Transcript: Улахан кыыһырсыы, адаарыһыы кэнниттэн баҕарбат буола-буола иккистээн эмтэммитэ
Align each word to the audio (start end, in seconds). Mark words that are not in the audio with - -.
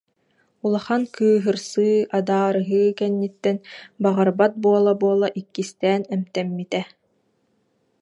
Улахан 0.65 1.03
кыыһырсыы, 1.15 1.95
адаарыһыы 2.17 2.83
кэнниттэн 2.99 3.57
баҕарбат 4.03 4.53
буола-буола 4.61 5.27
иккистээн 5.39 6.01
эмтэммитэ 6.15 6.81